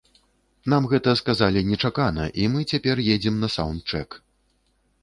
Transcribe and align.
Нам 0.73 0.87
гэта 0.93 1.13
сказалі 1.21 1.63
нечакана 1.71 2.25
і 2.45 2.49
мы 2.55 2.67
цяпер 2.73 3.05
едзем 3.19 3.35
на 3.45 3.53
саўндчэк. 3.59 4.09